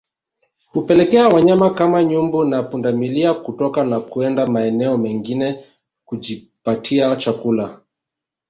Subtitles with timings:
[0.71, 5.63] Hupelekea wanyama kama nyumbu na pundamilia kutoka na kuenda maeneo mengine
[6.05, 7.79] kujipatia chakula